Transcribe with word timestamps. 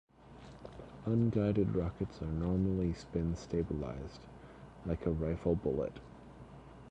Unguided 1.05 1.75
rockets 1.75 2.23
are 2.23 2.31
normally 2.31 2.91
spin 2.91 3.35
stabilized, 3.35 4.21
like 4.83 5.05
a 5.05 5.11
rifle 5.11 5.53
bullet. 5.53 5.93